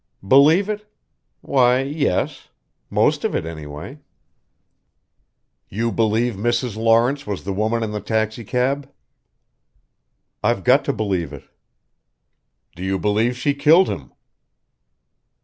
[0.27, 0.91] "Believe it?
[1.41, 2.49] Why, yes.
[2.89, 3.99] Most of it anyway."
[5.69, 6.75] "You believe Mrs.
[6.75, 8.91] Lawrence was the woman in the taxicab?"
[10.43, 11.43] "I've got to believe it."
[12.75, 14.11] "Do you believe she killed him?"